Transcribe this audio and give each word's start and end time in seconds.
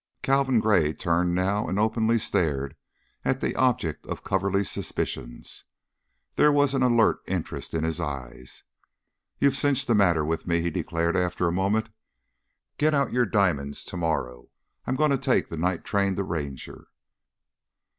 Calvin 0.23 0.59
Gray 0.59 0.93
turned 0.93 1.35
now 1.35 1.67
and 1.67 1.77
openly 1.77 2.17
stared 2.17 2.75
at 3.23 3.39
the 3.39 3.55
object 3.55 4.03
of 4.07 4.23
Coverly's 4.23 4.71
suspicions. 4.71 5.63
There 6.37 6.51
was 6.51 6.73
an 6.73 6.81
alert 6.81 7.19
interest 7.27 7.75
in 7.75 7.83
his 7.83 7.99
eyes. 7.99 8.63
"You've 9.37 9.55
cinched 9.55 9.85
the 9.85 9.93
matter 9.93 10.25
with 10.25 10.47
me," 10.47 10.59
he 10.63 10.71
declared, 10.71 11.15
after 11.15 11.47
a 11.47 11.51
moment. 11.51 11.89
"Get 12.79 12.95
out 12.95 13.13
your 13.13 13.27
diamonds 13.27 13.85
to 13.85 13.95
morrow; 13.95 14.49
I'm 14.87 14.95
going 14.95 15.11
to 15.11 15.19
take 15.19 15.49
the 15.49 15.55
night 15.57 15.83
train 15.85 16.15
to 16.15 16.23
Ranger." 16.23 16.87